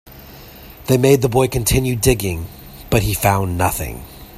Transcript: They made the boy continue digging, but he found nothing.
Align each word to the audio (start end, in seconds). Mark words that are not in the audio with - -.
They 0.87 0.97
made 0.97 1.21
the 1.21 1.29
boy 1.29 1.47
continue 1.47 1.95
digging, 1.95 2.47
but 2.89 3.03
he 3.03 3.13
found 3.13 3.55
nothing. 3.55 4.03